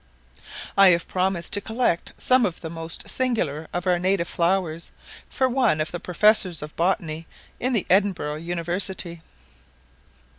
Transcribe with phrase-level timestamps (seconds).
[0.75, 4.89] I have promised to collect some of the most singular of our native flowers
[5.29, 7.27] for one of the Professors of Botany
[7.59, 9.21] in the Edinburgh University.